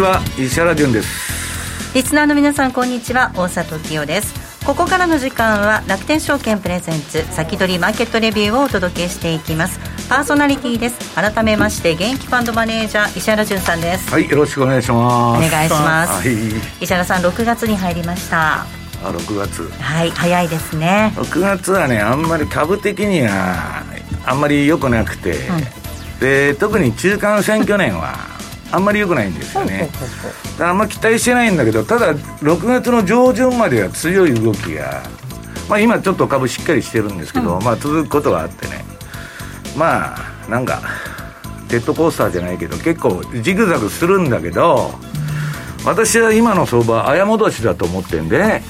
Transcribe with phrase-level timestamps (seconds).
[0.00, 1.94] ちは石原潤です。
[1.94, 3.32] リスナーの皆さんこんにちは。
[3.36, 4.64] 大里清です。
[4.64, 9.78] ここからの時間は楽天証券プレゼンツ先取りマーケットレビューをお届けしていきます。
[10.08, 11.14] パーソナリティです。
[11.14, 14.10] 改めまして現役ファンドマネージャー石原潤さんです。
[14.10, 15.46] はいよろしくお願いします。
[15.46, 18.62] お願いします、はい、石原さん6月に入りました。
[18.62, 18.66] あ
[19.02, 19.70] 6月。
[19.82, 21.12] はい早いですね。
[21.16, 23.84] 6月はねあんまり株的には
[24.24, 28.39] あんまり良くなくて、うん、で特に中間選挙年は
[28.72, 29.90] あんまり良くないんですよね。
[30.60, 35.02] あんま期待してないんだけどただ6月の上旬までは強い動きが、
[35.68, 38.84] まあ、今ちょっと株しっかりしてるんですけど、うん、まあ続くことがあってね。
[39.76, 40.82] まあなんか
[41.68, 44.90] ジェットコースターじゃないけど結構ジグザグするんだけど
[45.84, 48.60] 私は今の相場綾戻しだと思ってんで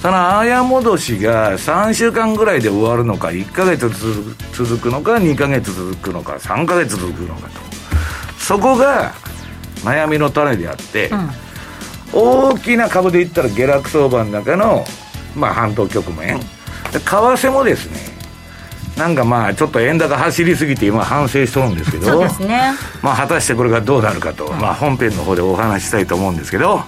[0.00, 3.90] その綾戻しが3週間ぐらいで終わるのか1か月
[4.52, 7.60] 続くのか2か月続くのか3か月続くのかと。
[8.38, 9.12] そこが
[9.78, 11.30] 悩みの種であって、うん、
[12.12, 14.84] 大きな株で言ったら下落相場の中の、
[15.34, 16.40] まあ、半島局面。
[16.92, 18.18] 為替もですね
[18.96, 22.72] なんかまあちょっと円高走りすぎて今反省しとるんですけどそうですね。
[23.00, 26.82] まあ果たしてこれがどうなるかと、うん、まあ本編の方でお話ししたいと思うんですけど。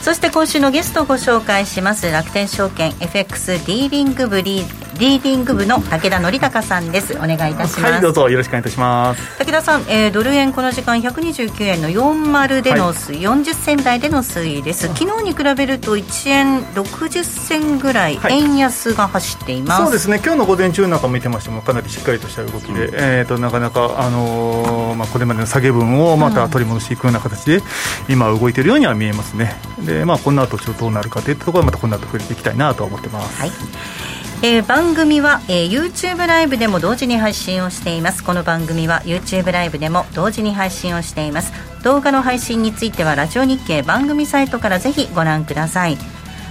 [0.00, 7.14] そして今週のゲストをご紹介します楽天証券 FX ディーリング部リーリーディング部の武田則孝さんです。
[7.14, 7.80] お願いいたします。
[7.80, 9.38] はいどうぞよろしくお願いいたします。
[9.38, 14.88] 武田さん、えー、ドル円この時間129円の40での推移、はい、40銭台での推移です。
[14.88, 20.20] 昨日に比べると1円60銭ぐらい円安が走っています、はい、そうですね。
[20.24, 27.62] 今日の午前中なんか見てましてもかなりしっかりとした動きで、うん、えーと、なかなか、あのー、まあ、これまでの下げ分をまた取り戻していくような形で、
[28.08, 29.54] 今動いているようには見えますね。
[29.86, 34.07] で、まあ、この後ちょっとどうなるかといったところはまたこの後触れていきたいなと思ってます、はい
[34.40, 38.22] えー、番組は、えー、YouTube ライブでも同時に配信をしています。
[38.22, 41.52] この番組は YouTube ライブでも同時に配信をしています。
[41.82, 45.98] 動画の配信についてはラジオ日経番組サイトからぜひご覧ください。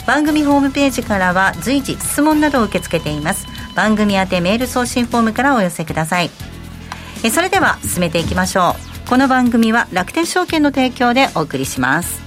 [0.06, 3.48] 番組ホームページからは随時質問などを受け付けています。
[3.74, 6.30] 番組宛てメール送信フォームからお寄せください。
[7.24, 8.76] えそれでは進めていきましょ
[9.06, 9.10] う。
[9.10, 12.27] この番組は楽天証券の提供でお送りします。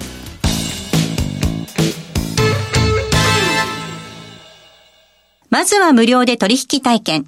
[5.50, 7.26] まずは無料で取引体験。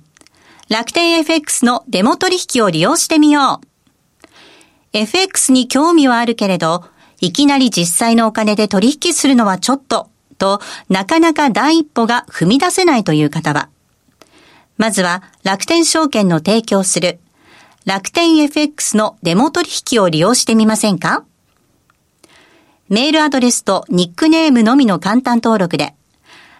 [0.68, 3.66] 楽天 FX のデモ取引を利用してみよう。
[4.92, 6.84] FX に興味はあるけれど、
[7.20, 13.68] いきなり実際のお金で取引するのはちょっと、と、なかなか第一歩が踏み出せないという方は、
[14.76, 17.20] まずは楽天証券の提供する
[17.84, 21.24] 楽天 FX のデモ取引を利用してみませんか？
[22.88, 25.94] メールアドレスとニックネームのみの簡単登録で、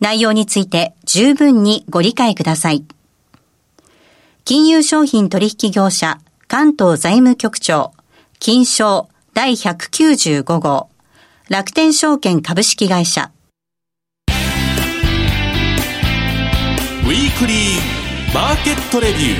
[0.00, 2.84] 内容について十分にご理解ください。
[4.44, 6.18] 金融商品取引業者
[6.48, 7.92] 関東財務局長
[8.38, 10.90] 金賞第195号
[11.48, 13.30] 楽天証券株式会社
[14.28, 19.36] ウィークリーマーケットレビュ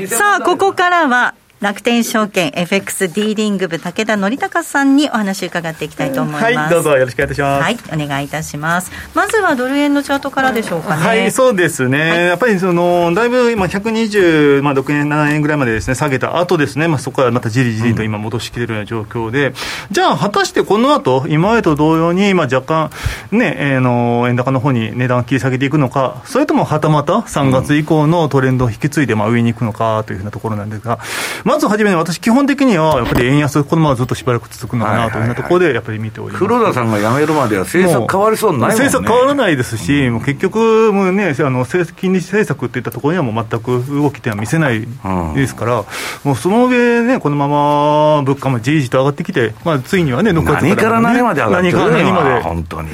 [0.00, 6.44] ーさあ、ここからは楽天証券 FX ディーリング部武田則孝さんにお話伺っていきたいと思います。
[6.44, 7.62] はい、どうぞよろしくお願いいたします。
[7.62, 8.90] はい、お願いいたします。
[9.14, 11.02] まずはドル円のチャートからでしょうかね。
[11.02, 12.10] はい、そうですね。
[12.10, 19.54] はい、やっぱりそのだいぶ今120まあ6円7円ぐらいまでですね下げた後ですね、まあそこからまたじりじりと今戻しきれるような状況で、うん、
[19.90, 22.90] じゃあ果たしてこの後今までと同様にまあ若干
[23.30, 30.98] ね、えー、の円高の方に値段切り下げていくのか、それともはたまた3月以降のトレンドを引き継いでまあ上に行くのかというふうなところなんですが、
[31.44, 38.84] ままずはじめに私、基本的にはやっぱり円安、このままずっとしばらく続くのかなというところで、やっぱり見ております黒田さんが辞めるまでは政策変わりそうにないもんね。
[38.86, 44.84] 政策変わらないですし、もう結局、もうね、あの金利政策っていったところにはもう全く動きっては見せない
[45.36, 45.84] ですから、うん、
[46.24, 52.42] もうその上ね、このまま物価もじりじりと上がってきて、まあ、ついにはね、6月から、ね、何から何まで上がってる何から何まで。
[52.42, 52.88] 本当に。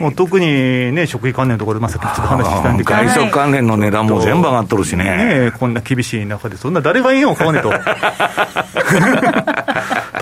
[0.00, 5.04] もう特にね、食費関連のところで、まあ、さっきちょっと話したんで、外食関連の値段も全部上がっとるしね。
[5.44, 7.72] ねこんな厳しい中で、そんな誰が円を買わねえと。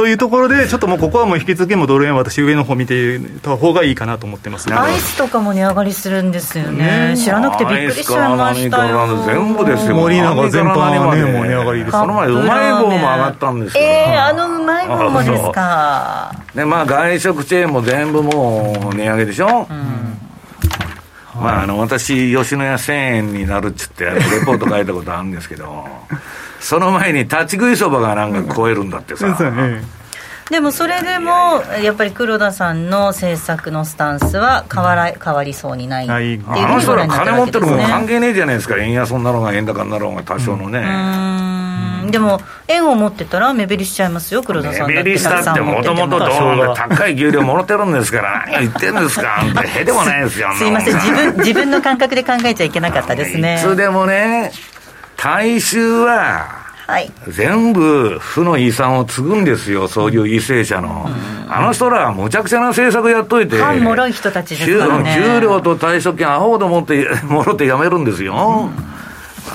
[0.05, 9.25] というところで、ちょっともうここはもう引き続きもドル円、私、上の方見てた方がいいかなと思ってます、ね、アイスとかも値上がりするんですよね、知らなくてびっくりしちゃいましたよ。
[9.25, 11.93] 全部ですよ、森永全般ね、もう値上がりです。
[11.93, 13.83] その前、うまい棒も上がったんですよ。
[13.83, 16.35] えー、あのうまい棒もですか？
[16.55, 19.67] で、まあ、外食チェーンも全部もう値上げでしょ？
[19.71, 20.19] うん
[21.41, 24.13] まあ、あの私、吉野家1000円になるっつって、レ
[24.45, 25.87] ポート書いたことあるんですけど、
[26.65, 29.37] その前に立ち食いそばがなんか超えるんだってさ。
[30.51, 40.81] でもそれでも、やっぱり黒田さんの政策のスタンスは変わら変わりそうにないっていうふうにあの人ら金持ってるもん関係ねえじゃないですか、円安になろうが円高になろうが、多少のね。
[42.03, 42.11] うん。
[42.11, 50.95] でも、円を持ってたら目減りしちゃいますよ、黒田さん目減りしたって、もともとどう高い給料もろてるんですから、何言ってんですか、へでもないですよ、すいません。
[50.95, 53.57] 自分、自分の感覚で考えちゃいけなかったですね。
[53.57, 54.53] いつでもね、
[55.25, 56.47] 大衆は、
[56.87, 61.07] はい、全部負の遺産を継ぐんですよ、そういう為政者の。
[61.09, 65.17] うん、あの人らはむちゃくちゃな政策やっといて、反もろい人たちですからね。
[65.17, 68.71] 給料と退職金、アホほど持って、 もろってやめるんですよ。
[68.79, 68.94] うん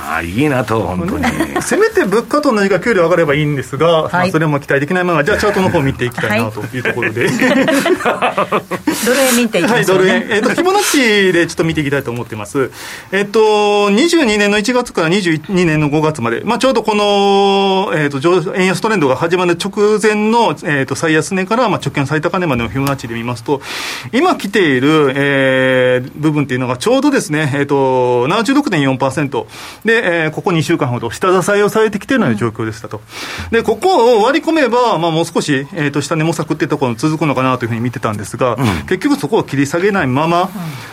[0.10, 1.26] ああ、いいなと、本当に。
[1.62, 7.30] せめて物価と同じか給料上がればいいんですが、はい、まあ、それも期待できないまま、じゃあ、チャートの方見ていきたいなというところで。
[7.30, 10.16] ドル円見ていきます、ね、はい、ドル円。
[10.30, 12.72] えっ、ー、と、フィボナッチでちょっと見ていきたいと思ってます。
[13.12, 13.40] えっ、ー、と、
[13.92, 23.62] 22年の1月から22年の5月まで、まあ、ちょうどこの、えっ、ー、と、円安トレンドが始まる直前の、えっ、と、最安値から、まあ、直近最高値までのフィボナッチで見ますと、
[24.12, 29.46] 今来ている、えー、部分っていうのがちょうどですね、えっ、と、76.4%。
[29.86, 33.02] で、えー、ここ2週間ほど下支えをされてきているような状況でしたと。
[33.52, 40.50] で、ここを割り込めば、まあ、もう少し、えーと、下値模索っていうところ続くのかなというふうに見てたんですが、うん、結局そこを切り下げないまま、うん、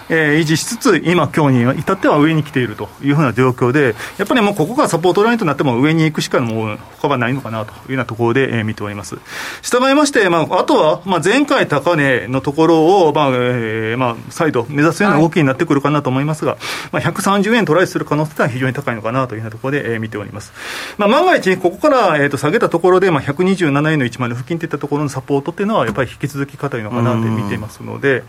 [0.09, 9.17] えー、維持しつつ、今、今日に至っては上に来ているというふうな状況で、やっぱりもうここがサポートラインとなっても上に行くしかもう他はないのかなというようなところで、えー、見ております。
[9.63, 16.61] 従いまして、まあ、あとは、まあ、前回高値のところを、まあえーまあ、再度目指すような動きになってくるかなと思いますが、はい、
[16.93, 20.53] まあ、130円トライする可能性は非常に高いのかなというようなところで、えー、見ております。
[20.99, 28.25] まあ、万が一、ここから、えー、と下げたところで、まあ、127円の1万円付近といったところのサポートっていうのは、やっぱり引き続き硬いのかなと見ていますので、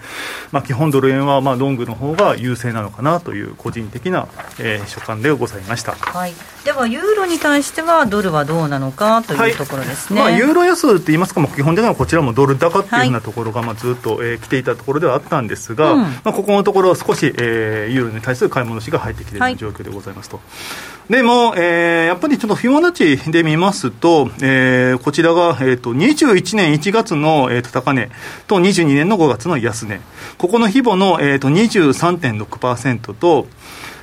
[0.51, 4.27] まあ、基本ドル円は、まあ、ロングの方が優勢なのかなという、個人的な、
[4.59, 5.93] えー、所感でございました。
[5.93, 6.33] はい、
[6.63, 10.21] では、ユーロに対しては、ドルはどうなのかというところですね。
[10.21, 20.39] はい、まあ、ユーロ安って言いますか、まあ、基本的にはこちらもドル高っていうふうなところが、まあ、ずっと、えー、来ていたところではあったんですが、うん、まあ、ここのところ、少し、えー、ユーロに対する買い戻しが入ってきている状況でございますと。
[21.09, 28.09] でも、えー、やっぱりちょっとフィボナッチで見ますと、えー、こちらが、えーと、21年1月の、えーと、高値
[28.45, 30.01] と22年の5月の安値、
[30.38, 33.48] ここの規模の、えーと、23.6%と、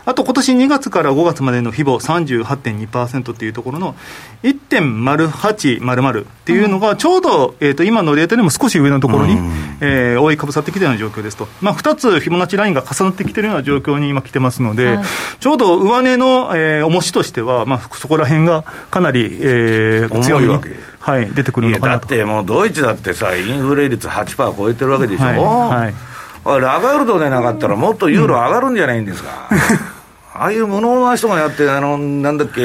[0.06, 3.94] あと今年2月から5月までのフィボ38.2%っていうところの
[4.42, 9.34] 1.0800っていうのがちょうど、えー、と今のレートでも少し上のところに、
[9.80, 15.04] えー、覆いかぶさってきているような状況ですと、まあ、2つフィボナッチラインが重なってきているような状況に今来てますので、はい、
[15.40, 20.70] ちょうど上値の、えー、重しとしては、まあ、そこら辺がかなり、えー、強いわけ。
[21.00, 25.24] はい、出てくるのかなだってもうドイツだってさ、インフレ率8%超えてるわけでしょ？
[25.24, 26.60] はい、はい。
[26.62, 29.50] ラガルドでなかったら、もっとユーロ上がるんじゃないんですか？
[30.36, 32.60] ああいう無能な人がやって、あのなんだっけ、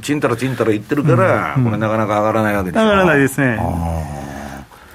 [0.00, 3.58] ちんたらちんたら言ってるから、うんうん、これ、なかなか上がらないわけです上がらないですね。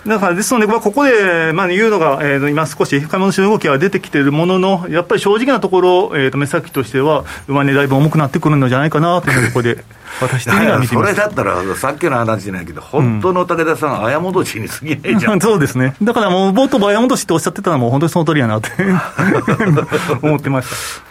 [0.08, 9.84] だからですので、まあ、ここで、まあ、言うのが、えー、今少し買い戻しの動きが出てきているものの、やっぱり正直なところ、えー、と目先としては、上値だいぶ重くなってくるのじゃないかなというところで。
[10.20, 15.39] 私的には見てそれだったら、さっきの話じゃないけど、本当の武田さん、あや戻しに過ぎないじゃん。
[15.39, 15.93] そうですね。
[16.01, 18.72] だからもう、冒頭、あや戻しっておっしゃってたのは、もう本当にその通りやなって
[20.22, 20.70] 思ってまし
[21.05, 21.11] た。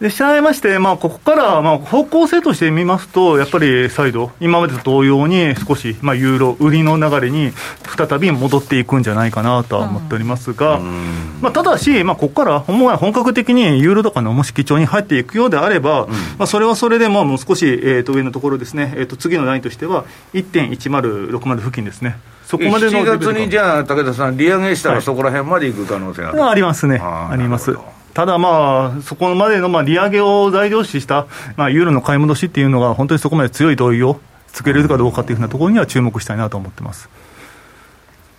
[0.00, 7.52] で、従いまして、まあ、ここから、まあ、方向性として見ますと、やっぱり再度、今までと同様に少し、まあ、ユーロ、売りの流れに
[7.84, 22.18] 再び戻っていくんじゃないかなとは思っておりますが、うん、まあ、ただし、まあ、ここから本格的にユーロとかのもし基調に入っていくようであれば、うん、まあ、それはそれでももう少し、えー、と上のところですね、えー、と次のラインとしては、1.1060付近ですね。
[22.46, 27.76] そこまでの7月にじゃあ、武田さん、利上げしたらそこら辺までいく可能性ある、はい、ありますね、あります。
[28.14, 31.26] ただまあ、そこまでのまあ利上げを材料視した、
[31.56, 37.08] まあ、ユーロの買い戻しっていうのが、本当にそこまで強い同意をつけれるかどうかというふうなところには注目したいなと思ってます。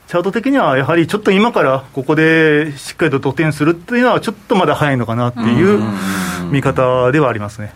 [0.07, 5.79] チャート的にはやはりちょっと今からここでしっかりと土点するっていうのは、ちょっとまだ早いのかなっていう
[6.51, 7.73] 見方ではありますね。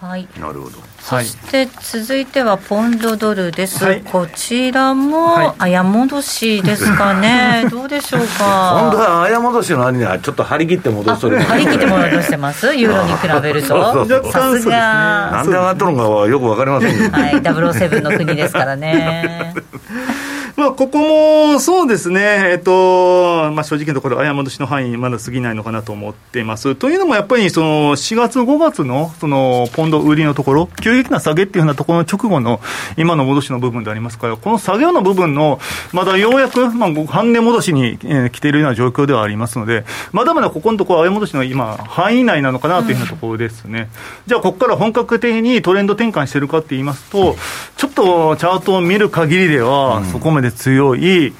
[0.00, 0.78] はい、なるほど。
[1.00, 4.02] そして続いてはポンドドルです、はい。
[4.02, 5.54] こちらもはい。
[5.58, 9.02] あや戻しですかね、 どうでしょう本当か。
[9.02, 17.18] は綾戻しの割にはちょっと張り切って戻あしとる張り切って戻してます、ユーロに比べるそうそうと、そうさすなが、んで上がっとるのかはよくわかりませんけど。
[17.18, 19.54] はい、 007の国ですからね。
[20.58, 20.98] まあ、ここ
[21.52, 26.74] もそうですね、えっとまあ、正直なところ、誤戻しの範囲にまだ過ぎないのかなと思っています。
[26.74, 32.60] というのも、やっぱりその4月、5月のそのポンド売りのところ、急激な下げっていうようなところの直後の
[32.96, 35.60] 今の戻しの部分でありますから、この下げの部分の、
[35.92, 43.90] まだようやく、まあ、半値戻しに、えー来ているような状況ではありますので、まだまだここのところ、誤戻しの今、範囲内なのかなというふうなところですね。
[44.26, 47.36] じゃあ、ここから本格的にトレンド転換してるかって言いますと、
[47.76, 51.34] ちょっとチャートを見る限りでは、そこまで強い、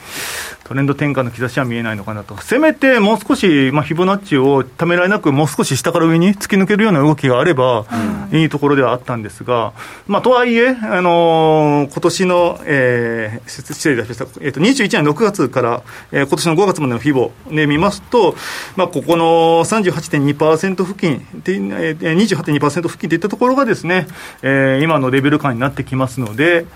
[0.68, 7.86] トレンド転換の兆しは見えないのかなと、せめてもう少し、まあ、フィボナッチをためらいなく、もう少し下から上に突き抜けるような動きがあれば、
[8.32, 9.72] いいところではあったんですが、
[10.06, 18.36] まあ、とはいえ、あのー今年の、えー失失礼いたしました、えー、と21年6月から、えー今年の5月までのフィボで見ますと、
[18.76, 24.06] まあ、ここの38.2%付近で、えー、28.2%付近といったところがですね、
[24.42, 26.66] えー今のレベル感になってきますので、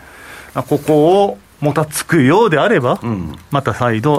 [0.55, 3.39] まあここをもたつくようであれば、ん。
[3.53, 4.19] また再度、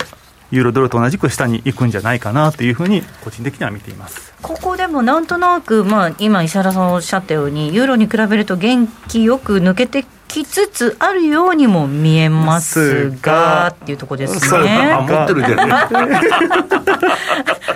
[0.54, 4.34] ユーロドルと同じく下に行くんじゃないかなというふうに、個人的には見ています。
[4.42, 14.96] ここでもなんとなく、まあ、今、石原さんおっしゃったように、ユーロに比べると元気よく抜けてきつつあるようにも見えますが、っていうところですそうあね。
[15.08, 15.88] 持ってるじゃない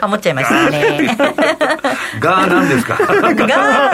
[0.02, 1.18] あ、持っちゃいましたね。
[2.20, 2.96] がなんですか？
[2.98, 3.92] が、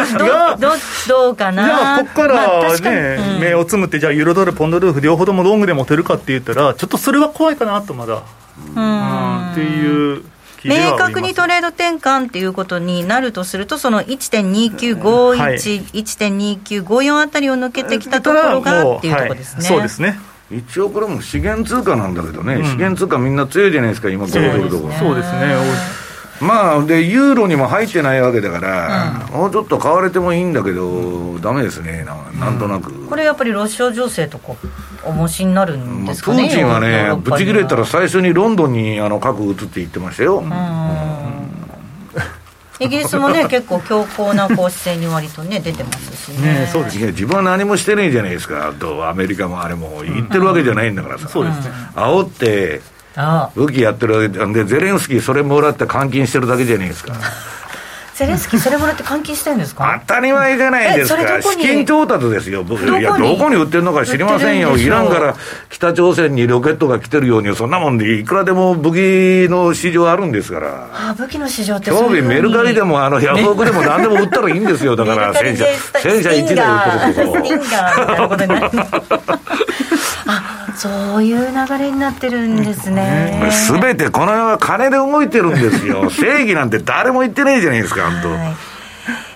[0.57, 0.73] ど、ど、
[1.07, 1.95] どうかじゃな。
[1.95, 8.19] あ、ここからまあ確かにね、うん目をつむって、じゃあ、ユーロドル、ポンドルーフ、両方ともロングで持てるかって言ったら、ちょっとそれは怖いかなと、まだ。
[8.75, 9.51] うん。
[9.51, 10.23] っていう
[10.63, 15.55] 明確にトレード転換っていうことになるとすると、その1.2951、はい。
[15.57, 19.57] 1.2954あたりを抜けてきたところがっていうところですね。
[19.57, 19.67] はい。
[19.67, 20.19] そうですね。
[20.51, 25.55] 一応これも資源通貨なんだけどね、資源通貨みんな強いじゃないですか今ゴールドとかそうですね。
[26.41, 32.03] まあでユーロにも入ってないわけだから、もうちょっと買われてもいいんだけど、ダメですね。
[32.03, 34.57] ななんとなく、これやっぱりロシア情勢とこ
[35.05, 40.43] う重しになるんまあですかね、プーチンはねぶち切れたら最初にロンドンにあの核撃つって言ってましたよ、
[42.79, 46.61] イギリスもね、 結構強硬なこう姿勢に割とね、出てますしね。
[46.61, 46.97] ねそうです。
[46.97, 48.73] いや自分は何もしてねえじゃないですか。
[48.79, 51.71] とアメリカもあれも言ってるわけじゃないんだからさ、そうですね。
[51.95, 52.81] 煽って
[53.55, 57.13] 武器やってるわけでゼレンスキーそれもらって監禁してるだけじゃないですか。
[58.13, 59.99] ゼレンスキー、それもらって換金してるんですか？
[60.07, 61.41] 当たり前じゃないですか。
[61.41, 62.63] 資金調達ですよ。
[62.63, 63.01] 僕どこに？
[63.01, 64.77] いやどこに売ってるのか知りませんよ。
[64.77, 65.35] イランから
[65.71, 70.67] 北朝鮮にロケットが来てるようにそんなもんでいくらでも武器の市場あるんですから。
[70.93, 74.95] ああ武器の市場って興味メルカリでももあのヤフオクでも何でも売ったらいいんですよ。
[74.95, 75.65] だから戦車
[75.99, 76.67] 戦車1台
[77.07, 79.82] 売ってるとこス
[80.75, 83.49] そういう流れになってるんですね。
[83.51, 86.09] すべてこの世は金で動いてるんですよ。
[86.11, 88.55] 正義なんて誰も言ってないじゃないですか本当、はい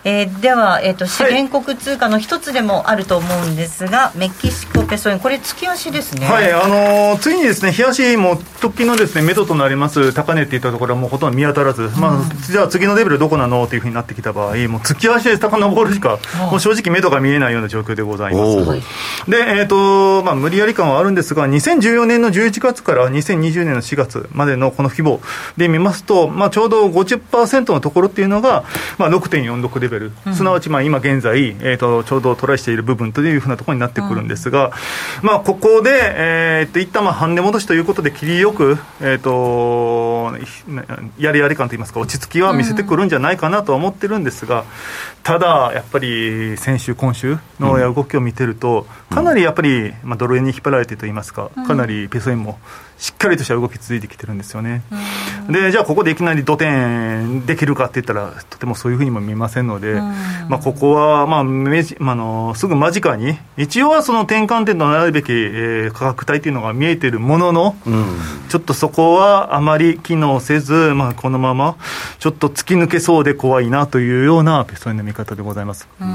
[0.03, 6.27] えーでは、えー、と資源国通貨の一つでもあると思うんですが、メキシコペソ円これ月足ですね。
[6.27, 16.19] はい、あのーついにですね、冷やしも直近のですね、目処となります高値っていったところはもうほとんど見当たらず、まあ、じゃあ次のレベルどこなのというふうになってきた場合、もう月足で遡るしか、
[16.51, 19.29] もう正直目処が見えないような状況でございます。
[19.29, 25.21] で、えっ、と、まあ、無理やり感はあるんですが、2014年の11月から2020年の4月までのこの規模
[25.57, 28.63] で見ますと、まあ、ちょうど50%のところっていうのが、
[28.97, 29.96] まあ、6.46レベル、
[30.33, 34.71] すなわち、まあ、今現在、えっ、と、ちょうどトライしている部分というふうなところになってくるんですが、
[35.21, 40.33] まあ、ここで、えっ、と、一旦まあ、半値戻しということで、切りよく、えっ、と、
[41.17, 44.65] やりやり感といいますか、落ち着きは見せてくるんじゃないかなとは思ってるんですが、
[45.23, 52.59] ただ、やっぱり先週、今週の動きを見てると、かなりやっぱり、まあ、ドル円に引っ張られてといいますか、かなりペソ円も
[52.97, 54.81] しっかりとした動き続いてきてるんですよね。
[55.49, 59.93] で、じゃあ、ここでいきなり土点できるかって言ったら、とてもそういうふうにも見えませんので、
[60.49, 68.19] まあ、ここは、まあめじまあ、あのすぐ間近に、一応はその転換点となるべき、えー価格帯というのが見えているものの、うん。
[68.49, 71.75] ちょっとそこはあまり機能せず、まあ、このまま
[72.19, 75.87] ちょっと突き抜けそうで怖いなというようなペソ円の見方でございます。
[75.99, 76.13] なる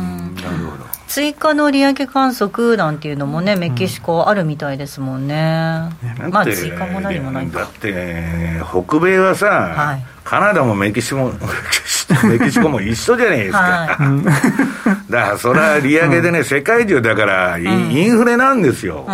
[0.65, 5.35] ほど追加の利上げ観測なんていうのもね、メキシコあるみたいですもんね。
[5.35, 5.91] ま
[6.27, 7.73] あ、だって追加も何もないかだっ。
[7.73, 11.33] て北米はさ、はいカナダもメキシコも
[12.25, 13.59] メキシコも一緒じゃないですか。
[13.59, 13.99] は
[15.11, 19.07] だからそれは利上げでね、世界中だからイインフレなんですよ。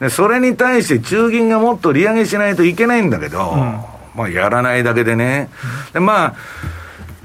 [0.00, 3.54] でそれに対して中銀がもっと利上げしないといけないんだけど、
[4.14, 5.48] まあやらないだけでね。
[5.94, 6.34] でまあ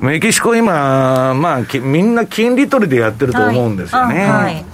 [0.04, 4.26] メキシコ今、まあ、きみんな金利取りでやってると思うんですよね。
[4.26, 4.66] はい。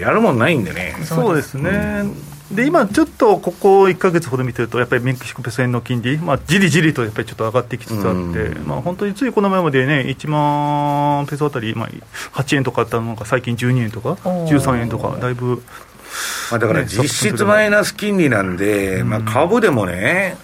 [0.00, 0.96] やるもんないんでね。
[1.04, 2.02] そうですね。
[2.50, 8.66] で今、ちょっとここ1か月ほど見てると、やっぱりメキシコペソ円の金利、まあ、じりじりとやっぱりちょっと上がってきつつあって、うん。
[8.66, 11.88] まあ、本当についこの前までね、1万ペソあたり、まあ、
[12.36, 14.48] 8円とかあったのが、最近12円とか、おー。
[14.48, 15.62] 13円とか、だいぶ、
[16.50, 20.36] まあ、だからね実質マイナス金利なんで、まあ、株でもね、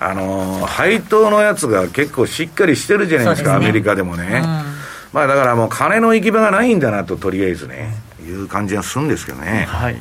[0.00, 3.66] あのー配当のやつが結構しっかりしてるじゃないですか、すね。
[3.66, 4.40] アメリカでもね。
[4.42, 4.64] うん。
[5.12, 7.92] まあだからもう金の行き場がないんだなと、とりあえずね、
[8.26, 9.66] いう感じがするんですけどね。
[9.68, 9.96] はい、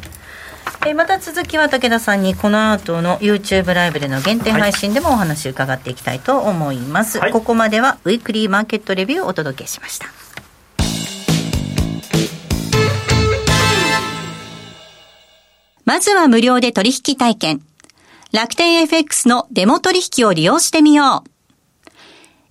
[0.88, 7.32] えーまた続きは武田さんにこの後の YouTube ライブでの限定配信でもお話伺っていきたいと思います、はい。
[7.34, 10.08] ここまではウィークリーマーケットレビューをお届けしました。
[15.84, 17.62] まずは無料で取引体験
[18.32, 21.92] 楽天 FX のデモ取引を利用してみよう。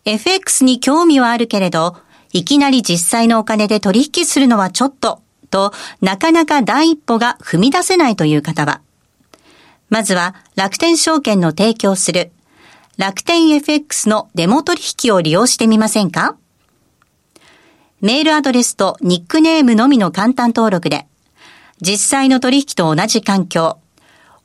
[0.04, 1.96] FX に興味はあるけれど、
[2.32, 8.80] いきなり実際のお金で取引するのはちょっと、と、なかなか第一歩が踏み出せないという方は、
[9.88, 12.32] まずは楽天証券の提供する
[12.96, 16.36] 楽天 FX のデモ取引を利用してみませんか？
[18.00, 21.06] メールアドレスとニックネームのみの簡単登録で、
[21.80, 23.78] 実際の取引と同じ環境、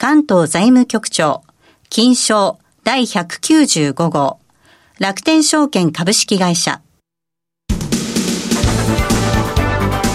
[0.00, 1.42] 関東財務局長
[1.90, 4.38] 金賞第195号
[5.00, 6.80] 楽天証券株式会社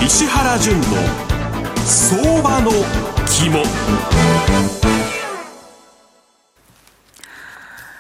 [0.02, 0.84] 石原淳の
[1.86, 2.72] 相場の
[3.28, 3.62] 肝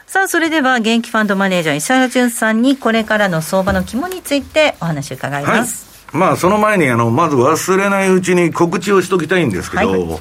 [0.06, 6.08] さあ、それでは、現役ファンドマネージャー、石原淳さんに、これからの相場の肝についてお話を伺いはいます。。
[6.14, 10.20] まあ、その前に、あの、まず忘れないうちに告知をしときたいんですけど、はい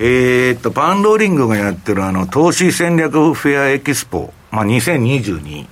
[0.00, 5.66] えーっと、パンローリングがやってるあの、投資戦略フェアエキスポ、まあ、2022。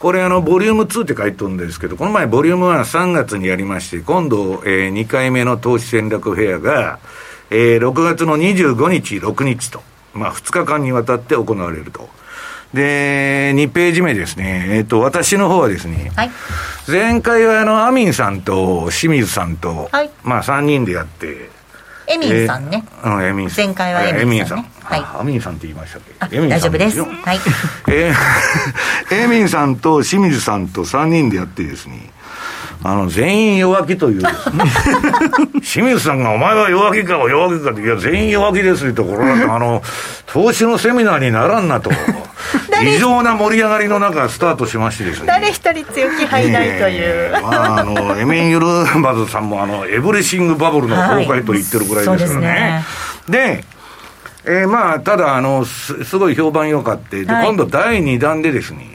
[0.00, 6.98] これあの、ボリューム2って書いてるんですけど、この前ボリューム1 3月にやりまして、今度、えー、2回目の投資戦略フェアが、
[7.50, 12.08] えー、6月の25日、6日と、まあ、2日間にわたって行われると。
[12.74, 14.66] で、2ページ目ですね。
[14.68, 16.30] えーっと、私の方はですね、はい。
[16.88, 21.53] 前回はあの、アミンさんと清水さんと、はいまあ3人でやって、
[22.06, 22.84] エミンさんね。
[23.02, 23.64] えーうん、エミンさん。
[23.66, 26.14] 前回はエミンさんねはいあアミンさんって言いましたっけ？
[26.20, 26.98] あエミンさん大丈夫です。
[26.98, 27.40] よはい。
[27.88, 28.14] えー
[29.24, 32.10] エミンさんと清水さんと3人でやってですね、
[32.86, 34.64] あの、全員弱気というですね、
[35.64, 39.82] 清水さんが、お前は弱気か、弱気かって、いや、全員弱気ですと、これなんかあの、
[40.26, 41.90] 投資のセミナーにならんなと、
[42.82, 45.28] 異常な盛り上がりの中、スタートしましてですね。
[45.28, 47.02] 誰一人強気入らないという。
[47.02, 48.66] ええまあ、あの、エメン・ユル
[49.00, 52.84] バズさんも、あの、エブリシングバブルの崩壊と言ってるぐらいですからね。
[53.30, 53.64] で
[54.46, 58.93] えーまあ、ただ、あの、す、すごい評判良かって、で、はい今度第2弾でですね、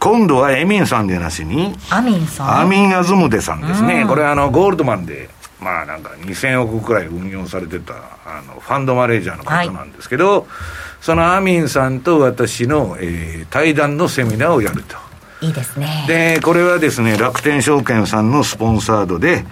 [0.00, 2.60] 今度はエミンさんでなしに、アミンさん？
[2.60, 4.02] アミン・アズムデさんですね。
[4.02, 5.28] うんこれあの、ゴールドマンで、
[5.60, 10.46] まあなんか2000億くらい運用されてた、あの、ファンドマネージャーの方なんですけど、
[11.00, 14.96] そのアミンさんと私の、えー対談のセミナーをやると。
[15.40, 16.04] いいですね。
[16.06, 19.44] で、これはですね、楽天証券さんのスポンサードで、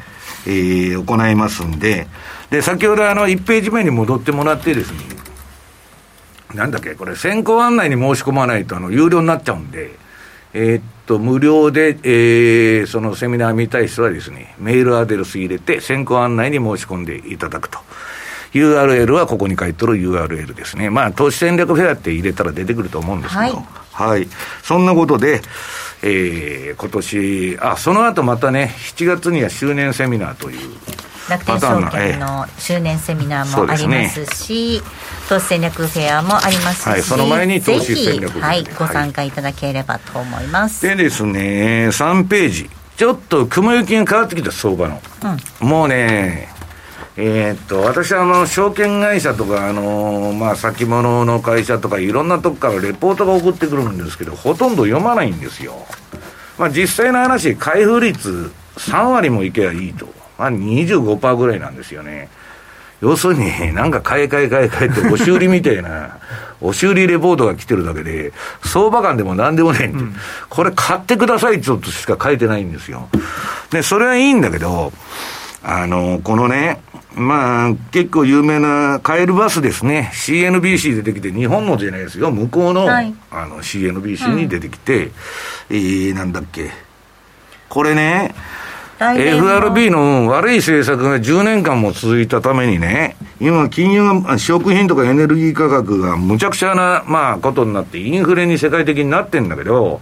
[0.46, 2.06] えー行いますんで、
[2.50, 4.98] で、先ほどあの、1ページ目に戻ってもらってですね、
[6.54, 9.94] なんだっけ、これ先行案内に申し込まないと、あの、有料になっちゃうんで、
[10.58, 17.78] えーっと、無料で、えーそのセミナー見たい人はですね、メールアドレス入れて、先行案内に申し込んでいただくと。
[18.52, 20.88] URL はここに書いてる URL ですね。
[20.88, 23.52] まあ、投資戦略フェアって入れたら出てくると思うんですけど、はい
[23.92, 24.28] はい。
[24.62, 25.42] そんなことで、
[26.02, 30.58] ええー、今年、あ、その後またね、7月には周年セミナーという。
[31.28, 34.82] 楽天証券の周年セミナーもありますし、
[35.28, 40.86] 投資戦略フェアもありますし、はい、その前に投資戦略はい、ご参加いただければと思います。
[40.86, 42.70] でですね、3ページ。
[42.96, 45.00] ちょっと雲行きが変わってきた相場の、
[45.60, 46.48] うん、もうね
[47.18, 55.74] えー、っと私はあの証券会社とかあのまあ先物の会社とかいろんなとこからレポートが送ってくるんですけどほとんど読まないんですよ。
[56.58, 62.28] まあ実際の話開封率3割もいけばいいとまあ25%ぐらいなんですよね
[63.00, 66.16] 要するに、なんか買い替え買い替えって、押し売りみたいな、
[66.62, 68.32] 押し売りレポートが来てるだけで、
[68.64, 70.16] 相場感でもなんでもないんで、うん、
[70.48, 73.08] これ買ってくださいちょっとしか書いてないんですよ。
[73.70, 74.92] で、それはいいんだけど、
[75.62, 76.80] あの、このね、
[77.14, 80.10] まあ、結構有名なカエルバスですね。
[80.14, 82.30] CNBC 出てきて、日本のじゃないですよ。
[82.30, 85.12] 向こうの、はい、あの、CNBC に出てきて、うん、
[85.70, 86.70] えー、なんだっけ。
[87.68, 88.34] これね、
[88.98, 100.00] FRB の悪い政策が10年間も続いたためにね、今、金融が、食品とかエネルギー価格がむちゃくちゃな、まあ、ことになって、インフレに世界的になってんだけど、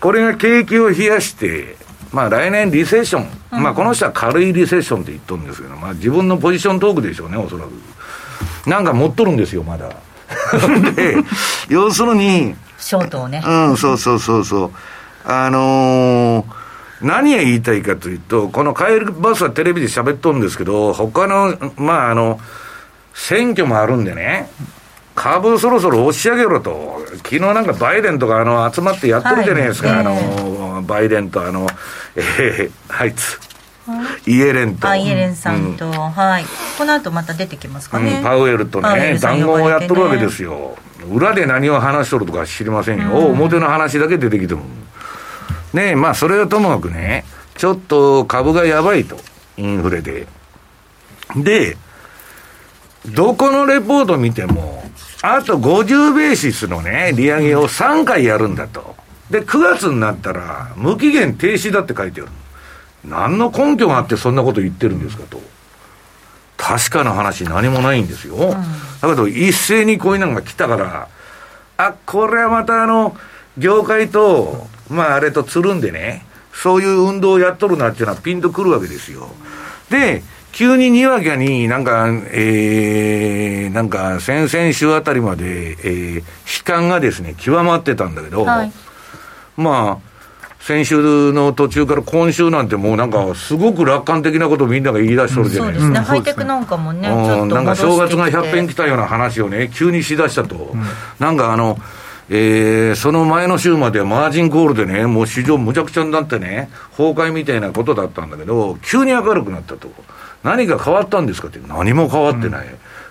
[0.00, 1.76] これが景気を冷やして、
[2.12, 8.68] まあ来年リセッション、うん、まあこの人は軽いリセッションって言っとるんですけど、まあ自分のポジショントークでしょうね、おそらく。
[8.68, 9.88] なんか持っとるんですよ、まだ。
[10.94, 11.16] で、
[11.68, 13.42] 要するに、ショートをね。
[13.44, 14.70] うん、そうそうそうそう。
[15.24, 16.65] あのー
[17.02, 22.40] 何が言いたいかというと、このカエルバスはテレビで喋っとるんですけど、他の、まあ、あの、
[23.14, 24.50] 選挙もあるんでね、
[25.14, 31.66] 株そろそろ押し上げろと、昨日なんかバイデンとかあの集まってやってるじゃないですか、はい、あの、バイデンとあの、
[32.14, 33.40] えー、あいつ。
[34.26, 34.94] イエレンと。
[34.94, 36.44] イエレンさんと、うん、はい。
[36.76, 38.16] この後また出てきますかね。
[38.18, 40.76] うん、パウエルとね、談合をやっとるわけですよ。
[41.10, 43.10] 裏で何を話しとるとか知りませんよ。
[43.10, 44.62] うん、表の話だけ出てきても。
[45.76, 47.24] ねまあ、それはともかくね、
[47.56, 49.16] ちょっと株がやばいと、
[49.56, 50.26] インフレで。
[51.36, 51.76] で、
[53.06, 54.82] どこのレポート見ても、
[55.22, 58.96] あと50ベーシスのね、利上げを3回やるんだと。
[59.30, 62.30] で、9月になったら、無期限停止だって書いてある。
[63.04, 65.40] 何の根拠があってそんなこと言ってるんですかと。
[66.56, 68.34] 確かな話何もないんですよ。
[68.34, 68.56] うん、だ
[69.02, 71.08] けど、一斉にこういうのが来たから、
[71.76, 73.16] あ、これはまたあの、
[73.58, 79.28] 業界と、まああれとつるんでね、そういう運動をやっとるなっていうのはピンとくるわけですよ。
[79.90, 80.22] で、
[80.52, 86.22] 急ににわかになんか、えー、なんか先々週あたりまで、えー、悲
[86.64, 88.72] 観がですね、極まってたんだけど、はい、
[89.58, 90.16] まあ、
[90.66, 95.86] 先週の途中から今週なんてもうなんかすごく楽観的なことをみんなが言い出しとるじゃないですか。
[95.86, 96.06] そうですね。
[96.08, 100.56] ハイテクなんかもね、うん、なんか正月が100遍来たような話をね、急にしだしたと。
[100.56, 100.82] うん、
[101.20, 101.78] なんかあの、
[102.28, 109.88] えー、その前の週まではマージンコールでね、もう市場むちゃくちゃになってね、崩壊みたいなことだったんだけど、急に明るくなったと。
[110.42, 112.66] 何が変わったんですかって、何も変わってない。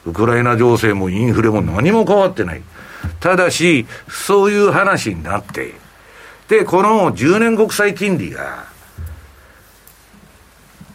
[0.06, 2.62] うん、ウクライナ情勢もインフレも何も変わってない。
[3.19, 5.73] ただし、そういう話になって、
[6.49, 8.65] で、この10年国債金利が、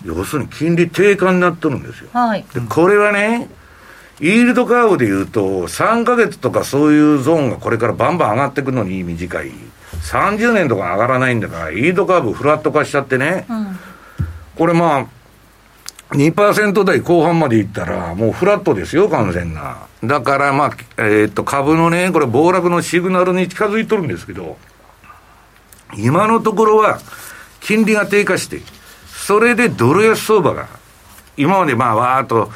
[0.05, 2.11] 要するに金利低下になっとるんですよ。
[2.13, 3.49] はい、でこれはね、
[4.21, 9.51] イールドカーブでいうと、3か月とかそういうゾーンがこれからバンバン上がってくるのに短い。
[10.03, 13.47] 30年とか上がらないんだから、イールドカーブフラット化しちゃってね。
[13.49, 13.79] うん、
[14.57, 15.07] これまあ、
[16.15, 19.87] 2%台後半までいったら、もうフラットですよ、完全な。
[20.03, 24.59] だからまあ、えー、っと、株のね、これ暴落のシグナルに近づいとるんですけど、
[25.97, 26.99] 今のところは、
[27.61, 28.61] 金利が低下して、
[29.07, 30.67] それでドル安相場が、
[31.37, 32.51] 今までまあ、わーっと、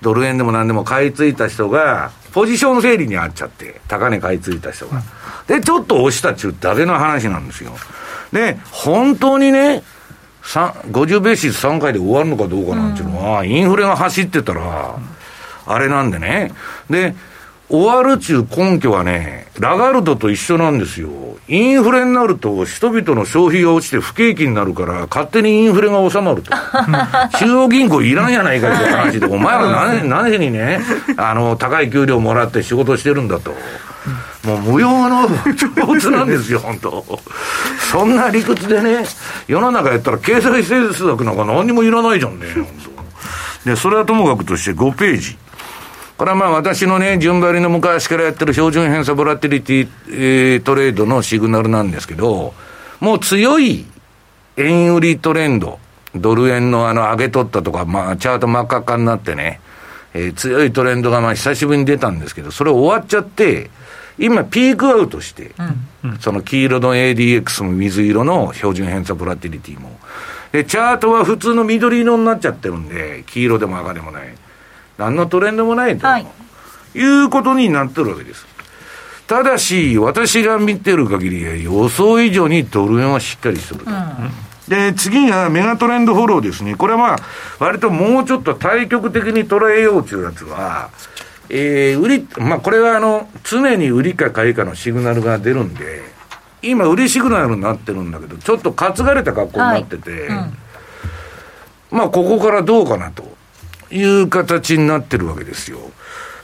[0.00, 5.02] ドル円でも何でも買い付いた人が、ポジション整理にあっちゃって、高値買い付いた人が。
[5.46, 7.72] で、ちょっと押したっちゅうだけの話なんですよ。
[8.32, 9.82] で、本当にね、
[10.42, 14.96] 50ベーシス3回で終わるのかどうかなんていうのは、インフレが走ってたら、
[15.66, 16.52] あれなんでね。
[16.88, 17.14] で、
[17.68, 21.10] 終わるっちゅう根拠はね、ラガルドと一緒なんですよ。
[21.48, 26.50] インフレになると人々の消費が落ちて不景気になるから、勝手にインフレが収まると。
[27.38, 30.80] 中央銀行いらんやないかって話で、お前ら何、 何にね、
[31.16, 33.54] あの、高い給料もらって仕事してるんだと。
[34.44, 37.04] もう無用の 上手なんですよ、本当。
[37.90, 39.06] そんな理屈でね、
[39.46, 42.66] 世の中やったら経済政策なんか何にもいらないじゃんね、本
[43.64, 43.70] 当。
[43.70, 45.38] で、それはともかくとして5ページ。
[46.18, 52.54] これはまあ私のね、順張りの昔からやってる標準偏差ボラティリティ、えー、トレードのシグナルなんですけど、
[52.98, 53.86] もう強い
[54.56, 55.78] 円売りトレンド、
[56.16, 59.60] ドル円のあの上げ取ったとか、まあチャート真っ赤っかになってね、
[60.12, 63.70] えー、強いトレンドがまあ久しぶりに出たんですけど、それ終わっちゃって、
[64.18, 65.52] 今、ピークアウトして、
[66.02, 69.96] うん、その黄色の ADX も水色の標準偏差ボラティリティも。
[70.50, 74.34] で、チャートは普通の緑色になっちゃってるんで、黄色でも赤でもない。
[74.98, 76.26] 何のトレンドもないと、はい、
[76.94, 78.46] いうことになってるわけです。
[79.26, 83.90] ただし、私が見てる限り、予想以上にドル円はしっかりすると。
[83.90, 86.74] うんで、次がメガトレンドフォローですね。
[86.74, 87.16] これはまあ、
[87.58, 90.90] 割ともうちょっと対極的に捉えようというやつは、
[91.48, 96.02] えー、売り、まあこれはあの、常に売りか買いかのシグナルが出るんで、
[96.60, 100.52] 今売りシグナルになってるんだけど、ちょっと担がれた格好になってて、はいうん、
[101.90, 103.37] まあここからどうかなと
[103.90, 105.78] いう形になってるわけですよ。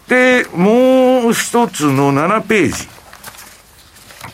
[0.08, 2.88] で、もう一つの7ページ。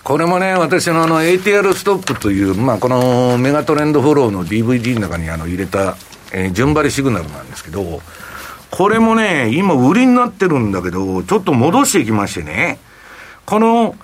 [0.03, 5.97] これもね、私のあの ATR ストップという、まあこのメガトレンドフォローの DVD の中にあの入れた、
[6.33, 8.01] えー、順張りシグナルなんですけど、
[8.71, 12.79] これもね、今売りになってるんだけど、ちょっと戻していきましてね、
[13.47, 13.95] この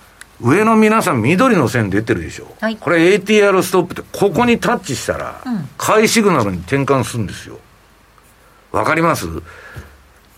[0.40, 2.54] 上の皆さん緑の線出てるでしょ。
[2.60, 5.40] はい、これ ATR ストップってここにタッチしたら、
[5.78, 7.58] 買いシグナルに転換するんですよ。
[8.76, 9.26] わかります？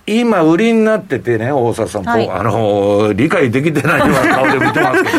[0.06, 5.18] 今、売りになっててね、大沢さん、はい、あの理解できてないような顔で見てますけど。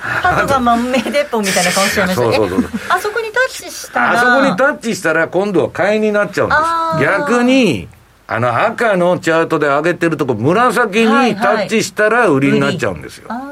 [0.00, 2.28] 鳩が満面鉄砲みたいな顔してましたね。
[2.28, 4.10] そうそうそうあそこにタッチしたら。
[4.12, 6.60] あそこにタッチしたら、今度は買いになっちゃうんです。
[7.04, 7.88] 逆に、
[8.26, 13.28] あの赤のチャートで上げてるとこ、紫にタッチしたら売りになっちゃうんですよ。
[13.28, 13.44] はいは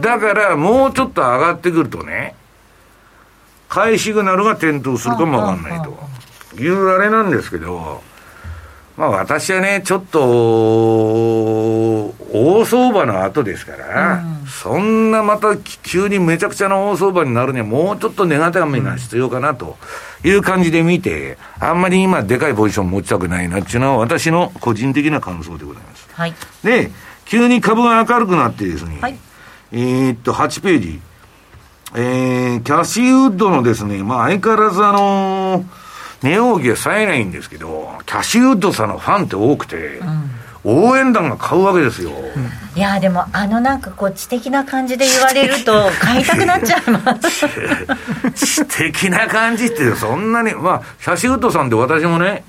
[0.00, 2.34] い、だから、もうちょっと上がってくるとね、
[3.68, 5.96] 買いシグナルが点灯するかもわかんないと
[6.62, 8.02] いうあれなんですけど、
[8.96, 10.20] まあ私はね、ちょっと、
[12.32, 19.76] 大相場の後ですから、うん、そんなまた急にめちゃくちゃな大相場になるには、もうちょっとネガティブが必要かなと
[20.24, 26.08] いう感じで見て、あんまり今、でかいポジション持ちたくないなっていうのは、私の個人的な感想でございます。
[26.12, 26.90] はい、で、
[27.26, 29.18] 急に株が明るくなってですね、はい、
[29.72, 31.00] えー、っと、8ページ、
[31.94, 35.85] えー、キャシーウッドのですね、まあ相変わらずあのー
[36.22, 40.30] 値動きが冴えないんですけど、キャシーウッドさんのファンって多くて、うん、
[40.88, 42.10] 応援団が買うわけですよ。
[42.74, 47.18] いやでもあのなんかこう知的な感じで言われると 買いたくなっちゃいま
[48.34, 52.44] す知的な感じってそんなにまあキャシーウッドさんって私もね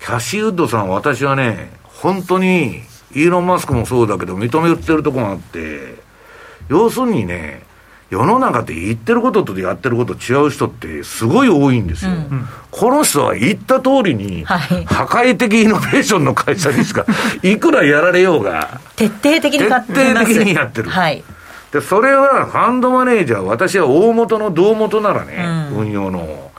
[0.00, 6.02] キャシーウッドさん私はね本当にイーロン・マスクもそうだけど認めてるとこがあって
[6.68, 7.62] 要するにね
[8.10, 12.12] 世の中って言ってることとやってること違う人ってすごい多いんですよ。
[12.12, 14.56] うん、この人は言った通りに、破
[15.04, 17.06] 壊的イノベーションの会社にしか、
[17.42, 19.84] いくらやられようが、徹底的に徹底
[20.26, 20.90] 的にやってる。
[20.90, 21.24] はい。
[21.72, 26.50] で、それはファンドマネージャー、私は大元の胴元ならね、うん、運用の。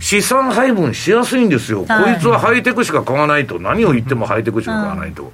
[0.00, 5.32] 資産配分しやすいんですよ、はい、こいつはハイテクしか買わないと、何を言ってもハイテクしか買わないと、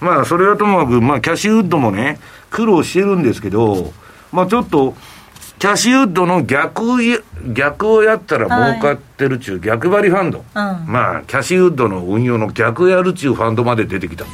[0.00, 2.18] うん、まあそれはともかく、まあ、キャシーウッドもね、
[2.50, 3.92] 苦労してるんですけど、
[4.32, 4.94] まあちょっと、
[5.58, 6.82] キャシーウッドの逆、
[7.52, 10.44] 逆をやったら儲かってるっちゅう逆張りファンド、うん、
[10.86, 14.24] まあ、キャシーウッドの運用の逆やるっちゅうファンドまで出てきた。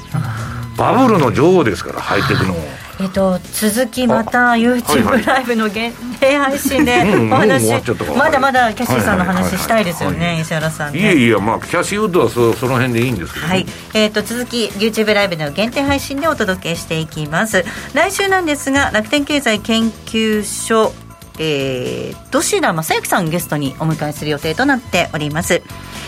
[0.76, 2.54] バブルの女王ですから、ハイテクの。
[2.98, 6.92] えっと、続きまた YouTube ライブの限定配信で
[7.30, 7.70] お話、
[8.16, 13.66] まだまだキャシーさんの話したいですよね、石原さん、ね、いえいえ、まあ、キャシーウッドはそその辺でいいんですけど、ね、はい。
[13.94, 17.64] えーと、続き YouTube ライブの限定配信でお届けしていきます。
[17.92, 20.92] 来週なんですが楽天経済研究所
[21.38, 25.62] えー、土田正幸さんゲストにお迎えする予定となっております。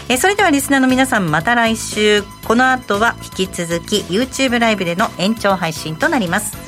[0.09, 2.23] えー、それではリスナーの皆さんまた来週。
[2.49, 6.68] この後は引き続き YouTube ライブでの延長配信となります